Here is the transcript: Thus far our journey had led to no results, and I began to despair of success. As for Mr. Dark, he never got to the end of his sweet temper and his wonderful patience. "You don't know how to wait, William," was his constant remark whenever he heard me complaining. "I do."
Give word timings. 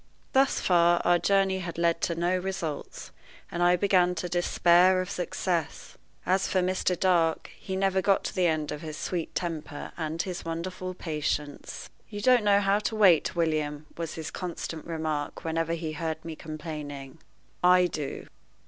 Thus 0.33 0.59
far 0.59 0.99
our 1.05 1.19
journey 1.19 1.59
had 1.59 1.77
led 1.77 2.01
to 2.01 2.15
no 2.15 2.35
results, 2.35 3.11
and 3.51 3.61
I 3.61 3.75
began 3.75 4.15
to 4.15 4.27
despair 4.27 4.99
of 4.99 5.11
success. 5.11 5.95
As 6.25 6.47
for 6.47 6.59
Mr. 6.61 6.99
Dark, 6.99 7.51
he 7.55 7.75
never 7.75 8.01
got 8.01 8.23
to 8.23 8.33
the 8.33 8.47
end 8.47 8.71
of 8.71 8.81
his 8.81 8.97
sweet 8.97 9.35
temper 9.35 9.91
and 9.97 10.19
his 10.19 10.43
wonderful 10.43 10.95
patience. 10.95 11.91
"You 12.09 12.19
don't 12.19 12.43
know 12.43 12.61
how 12.61 12.79
to 12.79 12.95
wait, 12.95 13.35
William," 13.35 13.85
was 13.95 14.15
his 14.15 14.31
constant 14.31 14.85
remark 14.85 15.43
whenever 15.45 15.73
he 15.73 15.91
heard 15.91 16.25
me 16.25 16.35
complaining. 16.35 17.19
"I 17.63 17.85
do." 17.85 18.25